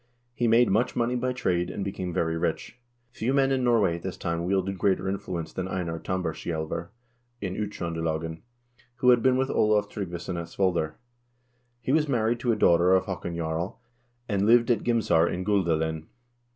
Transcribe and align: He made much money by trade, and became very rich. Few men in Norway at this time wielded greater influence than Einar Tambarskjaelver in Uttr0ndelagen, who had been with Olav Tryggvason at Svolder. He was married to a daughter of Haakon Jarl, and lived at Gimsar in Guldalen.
He 0.33 0.47
made 0.47 0.71
much 0.71 0.95
money 0.95 1.15
by 1.15 1.31
trade, 1.31 1.69
and 1.69 1.85
became 1.85 2.11
very 2.11 2.35
rich. 2.35 2.79
Few 3.11 3.31
men 3.35 3.51
in 3.51 3.63
Norway 3.63 3.97
at 3.97 4.01
this 4.01 4.17
time 4.17 4.45
wielded 4.45 4.79
greater 4.79 5.07
influence 5.07 5.53
than 5.53 5.67
Einar 5.67 5.99
Tambarskjaelver 5.99 6.87
in 7.39 7.53
Uttr0ndelagen, 7.53 8.41
who 8.95 9.11
had 9.11 9.21
been 9.21 9.37
with 9.37 9.51
Olav 9.51 9.89
Tryggvason 9.89 10.37
at 10.39 10.47
Svolder. 10.47 10.95
He 11.81 11.91
was 11.91 12.07
married 12.09 12.39
to 12.39 12.51
a 12.51 12.55
daughter 12.55 12.93
of 12.95 13.05
Haakon 13.05 13.35
Jarl, 13.35 13.79
and 14.27 14.47
lived 14.47 14.71
at 14.71 14.83
Gimsar 14.83 15.27
in 15.31 15.43
Guldalen. 15.45 16.07